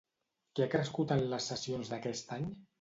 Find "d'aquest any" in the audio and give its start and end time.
1.95-2.53